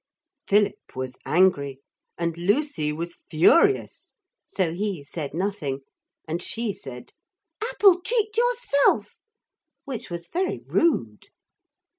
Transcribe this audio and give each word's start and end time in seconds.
Philip 0.47 0.95
was 0.95 1.19
angry 1.27 1.79
and 2.17 2.35
Lucy 2.35 2.91
was 2.91 3.21
furious. 3.29 4.11
So 4.47 4.73
he 4.73 5.03
said 5.03 5.35
nothing. 5.35 5.81
And 6.27 6.41
she 6.41 6.73
said: 6.73 7.11
'Apple 7.61 8.01
cheeked 8.01 8.35
yourself!' 8.35 9.19
which 9.85 10.09
was 10.09 10.25
very 10.27 10.61
rude. 10.65 11.27